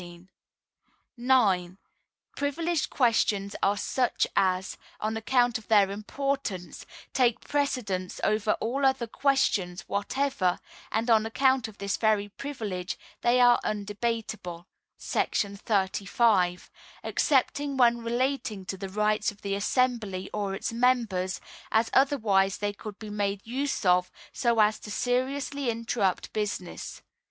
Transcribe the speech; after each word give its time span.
§18. 0.03 0.29
9. 1.15 1.77
Privileged 2.35 2.89
Questions 2.89 3.55
are 3.61 3.77
such 3.77 4.25
as, 4.35 4.75
on 4.99 5.15
account 5.15 5.59
of 5.59 5.67
their 5.67 5.91
importance, 5.91 6.87
take 7.13 7.41
precedence 7.47 8.19
over 8.23 8.53
all 8.53 8.83
other 8.83 9.05
questions 9.05 9.81
whatever, 9.81 10.59
and 10.91 11.07
on 11.11 11.23
account 11.27 11.67
of 11.67 11.77
this 11.77 11.97
very 11.97 12.29
privilege 12.29 12.97
they 13.21 13.39
are 13.39 13.59
undebatable[§ 13.63 14.65
35], 15.59 16.71
excepting 17.03 17.77
when 17.77 18.01
relating 18.01 18.65
to 18.65 18.77
the 18.77 18.89
rights 18.89 19.31
of 19.31 19.43
the 19.43 19.53
assembly 19.53 20.31
or 20.33 20.55
its 20.55 20.73
members, 20.73 21.39
as 21.71 21.91
otherwise 21.93 22.57
they 22.57 22.73
could 22.73 22.97
be 22.97 23.11
made 23.11 23.45
use 23.45 23.85
of 23.85 24.09
so 24.33 24.59
as 24.59 24.79
to 24.79 24.89
seriously 24.89 25.69
interrupt 25.69 26.33
business. 26.33 27.03